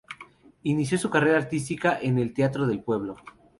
[0.63, 3.17] Inició su carrera artística con el "Teatro del Pueblo".